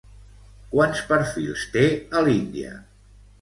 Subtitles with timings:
[0.71, 1.85] Quants perfils té
[2.19, 2.73] a l'Índia?